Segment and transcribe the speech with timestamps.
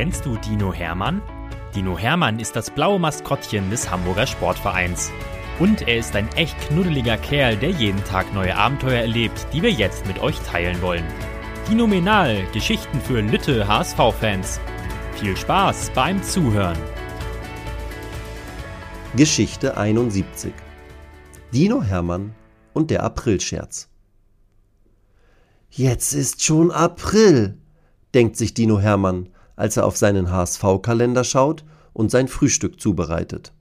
[0.00, 1.20] Kennst du Dino Hermann?
[1.74, 5.12] Dino Hermann ist das blaue Maskottchen des Hamburger Sportvereins.
[5.58, 9.70] Und er ist ein echt knuddeliger Kerl, der jeden Tag neue Abenteuer erlebt, die wir
[9.70, 11.04] jetzt mit euch teilen wollen.
[11.66, 14.58] Phänomenal, Geschichten für Lütte HSV-Fans.
[15.16, 16.78] Viel Spaß beim Zuhören.
[19.16, 20.54] Geschichte 71
[21.52, 22.34] Dino Hermann
[22.72, 23.90] und der Aprilscherz
[25.68, 27.58] Jetzt ist schon April,
[28.14, 29.28] denkt sich Dino Hermann,
[29.60, 33.52] als er auf seinen HSV-Kalender schaut und sein Frühstück zubereitet.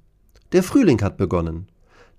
[0.54, 1.68] Der Frühling hat begonnen.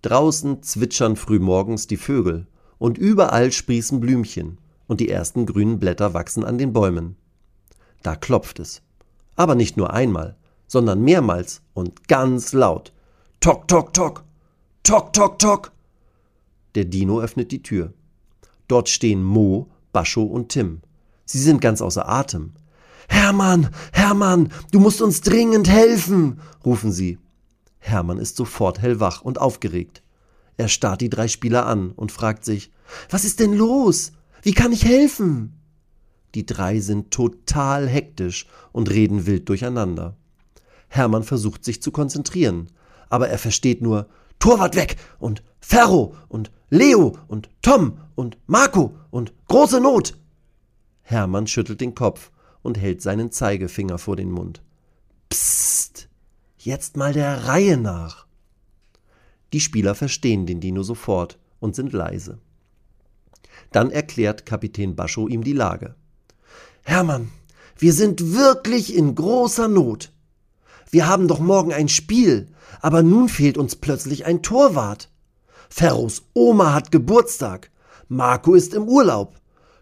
[0.03, 2.47] Draußen zwitschern frühmorgens die Vögel
[2.79, 7.17] und überall sprießen Blümchen und die ersten grünen Blätter wachsen an den Bäumen.
[8.03, 8.83] Da klopft es.
[9.35, 10.37] Aber nicht nur einmal,
[10.67, 12.93] sondern mehrmals und ganz laut.
[13.41, 14.25] Tok, tok, tok.
[14.83, 15.73] Tok, tok, tok.
[16.75, 17.95] Der Dino öffnet die Tür.
[18.69, 20.83] Dort stehen Mo Bascho und Tim.
[21.25, 22.53] Sie sind ganz außer Atem.
[23.11, 27.19] Hermann, Hermann, du musst uns dringend helfen, rufen sie.
[27.81, 30.03] Hermann ist sofort hellwach und aufgeregt.
[30.57, 32.71] Er starrt die drei Spieler an und fragt sich,
[33.09, 34.13] was ist denn los?
[34.43, 35.61] Wie kann ich helfen?
[36.37, 40.17] Die drei sind total hektisch und reden wild durcheinander.
[40.87, 42.69] Hermann versucht sich zu konzentrieren,
[43.09, 49.33] aber er versteht nur Torwart weg und Ferro und Leo und Tom und Marco und
[49.49, 50.17] große Not.
[51.03, 52.31] Hermann schüttelt den Kopf
[52.63, 54.63] und hält seinen Zeigefinger vor den Mund.
[55.29, 56.09] Psst,
[56.59, 58.27] jetzt mal der Reihe nach.
[59.53, 62.39] Die Spieler verstehen den Dino sofort und sind leise.
[63.73, 65.95] Dann erklärt Kapitän Bascho ihm die Lage.
[66.83, 67.31] Hermann,
[67.79, 70.13] wir sind wirklich in großer Not.
[70.91, 72.49] Wir haben doch morgen ein Spiel,
[72.81, 75.11] aber nun fehlt uns plötzlich ein Torwart.
[75.69, 77.71] Ferros Oma hat Geburtstag.
[78.09, 79.37] Marco ist im Urlaub.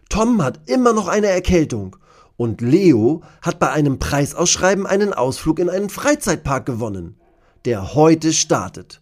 [0.07, 1.95] Tom hat immer noch eine Erkältung.
[2.39, 7.19] Und Leo hat bei einem Preisausschreiben einen Ausflug in einen Freizeitpark gewonnen,
[7.65, 9.01] der heute startet.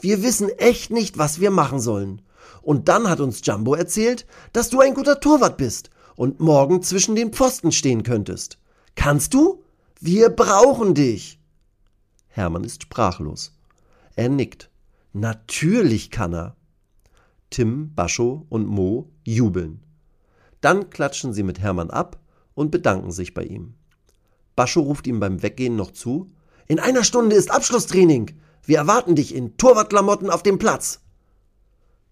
[0.00, 2.22] Wir wissen echt nicht, was wir machen sollen.
[2.62, 7.16] Und dann hat uns Jumbo erzählt, dass du ein guter Torwart bist und morgen zwischen
[7.16, 8.58] den Pfosten stehen könntest.
[8.94, 9.64] Kannst du?
[9.98, 11.40] Wir brauchen dich.
[12.28, 13.56] Hermann ist sprachlos.
[14.14, 14.70] Er nickt.
[15.12, 16.54] Natürlich kann er.
[17.50, 19.82] Tim, Bascho und Mo jubeln.
[20.60, 22.21] Dann klatschen sie mit Hermann ab
[22.54, 23.74] und bedanken sich bei ihm.
[24.56, 26.30] Bascho ruft ihm beim Weggehen noch zu:
[26.68, 28.32] In einer Stunde ist Abschlusstraining.
[28.64, 31.00] Wir erwarten dich in Torwartklamotten auf dem Platz.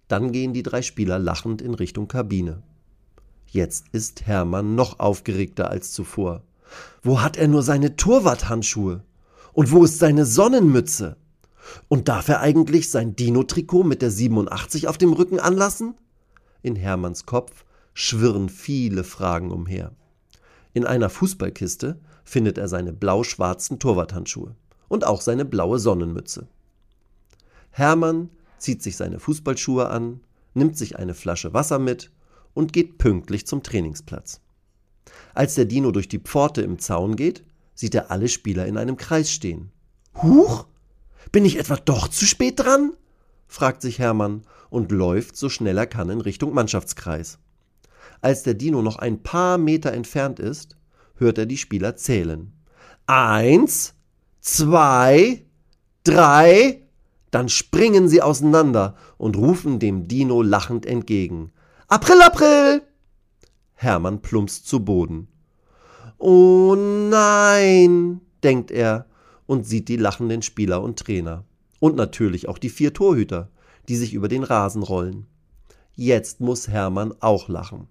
[0.09, 2.63] Dann gehen die drei Spieler lachend in Richtung Kabine.
[3.47, 6.43] Jetzt ist Hermann noch aufgeregter als zuvor.
[7.03, 9.05] Wo hat er nur seine Torwarthandschuhe?
[9.53, 11.17] Und wo ist seine Sonnenmütze?
[11.89, 15.95] Und darf er eigentlich sein Dino-Trikot mit der 87 auf dem Rücken anlassen?
[16.63, 17.65] In Hermanns Kopf
[17.95, 19.93] schwirren viele Fragen umher.
[20.73, 24.55] In einer Fußballkiste findet er seine blau-schwarzen Torwarthandschuhe
[24.89, 26.49] und auch seine blaue Sonnenmütze.
[27.71, 30.21] Hermann zieht sich seine Fußballschuhe an,
[30.55, 32.11] nimmt sich eine Flasche Wasser mit
[32.55, 34.41] und geht pünktlich zum Trainingsplatz.
[35.35, 37.45] Als der Dino durch die Pforte im Zaun geht,
[37.75, 39.73] sieht er alle Spieler in einem Kreis stehen.
[40.23, 40.67] Huch!
[41.33, 42.95] Bin ich etwa doch zu spät dran?
[43.47, 47.39] fragt sich Hermann und läuft so schnell er kann in Richtung Mannschaftskreis.
[48.21, 50.77] Als der Dino noch ein paar Meter entfernt ist,
[51.17, 52.53] hört er die Spieler zählen.
[53.07, 53.95] Eins,
[54.41, 55.45] zwei,
[56.05, 56.83] drei,
[57.31, 61.53] dann springen sie auseinander und rufen dem Dino lachend entgegen.
[61.89, 62.83] April, April!
[63.75, 65.29] Hermann plumpst zu Boden.
[66.19, 69.07] Oh nein, denkt er
[69.47, 71.45] und sieht die lachenden Spieler und Trainer.
[71.79, 73.49] Und natürlich auch die vier Torhüter,
[73.89, 75.27] die sich über den Rasen rollen.
[75.95, 77.89] Jetzt muss Hermann auch lachen.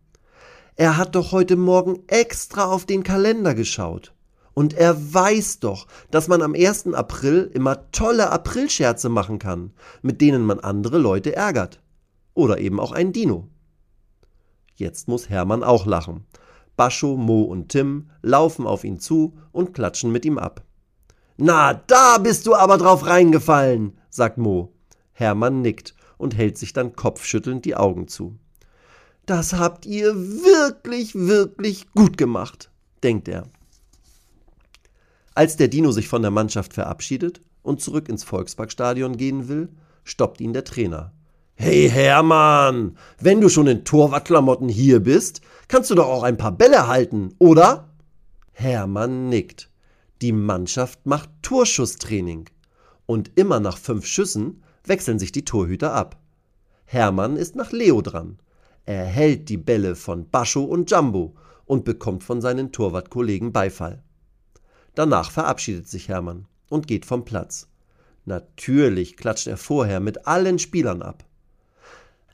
[0.80, 4.14] Er hat doch heute Morgen extra auf den Kalender geschaut.
[4.54, 6.94] Und er weiß doch, dass man am 1.
[6.94, 11.82] April immer tolle Aprilscherze machen kann, mit denen man andere Leute ärgert.
[12.34, 13.50] Oder eben auch ein Dino.
[14.74, 16.26] Jetzt muss Hermann auch lachen.
[16.78, 20.64] Bascho, Mo und Tim laufen auf ihn zu und klatschen mit ihm ab.
[21.36, 24.72] Na, da bist du aber drauf reingefallen, sagt Mo.
[25.12, 28.40] Hermann nickt und hält sich dann kopfschüttelnd die Augen zu.
[29.30, 32.72] Das habt ihr wirklich, wirklich gut gemacht,
[33.04, 33.44] denkt er.
[35.36, 39.70] Als der Dino sich von der Mannschaft verabschiedet und zurück ins Volksparkstadion gehen will,
[40.04, 41.14] stoppt ihn der Trainer.
[41.54, 46.54] Hey Hermann, wenn du schon in Torwartklamotten hier bist, kannst du doch auch ein paar
[46.54, 47.94] Bälle halten, oder?
[48.52, 49.70] Hermann nickt.
[50.24, 52.50] Die Mannschaft macht Torschusstraining.
[53.06, 56.18] Und immer nach fünf Schüssen wechseln sich die Torhüter ab.
[56.86, 58.40] Hermann ist nach Leo dran.
[58.90, 64.02] Er hält die Bälle von Bascho und Jumbo und bekommt von seinen Torwartkollegen Beifall.
[64.96, 67.68] Danach verabschiedet sich Hermann und geht vom Platz.
[68.26, 71.24] Natürlich klatscht er vorher mit allen Spielern ab.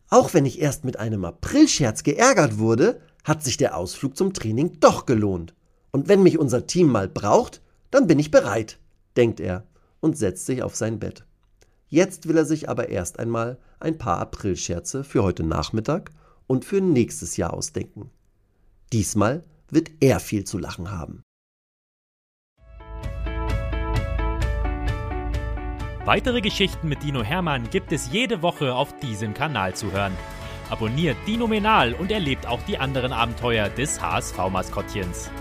[0.08, 4.80] Auch wenn ich erst mit einem Aprilscherz geärgert wurde, hat sich der Ausflug zum Training
[4.80, 5.54] doch gelohnt.
[5.92, 7.62] Und wenn mich unser Team mal braucht,
[7.92, 8.80] dann bin ich bereit,
[9.18, 9.66] denkt er
[10.00, 11.26] und setzt sich auf sein Bett.
[11.90, 16.12] Jetzt will er sich aber erst einmal ein paar Aprilscherze für heute Nachmittag
[16.48, 18.10] und für nächstes Jahr ausdenken.
[18.94, 21.24] Diesmal wird er viel zu lachen haben.
[26.06, 30.16] Weitere Geschichten mit Dino Hermann gibt es jede Woche auf diesem Kanal zu hören.
[30.70, 35.32] Abonniert Dino Menal und erlebt auch die anderen Abenteuer des HSV-Maskottchens.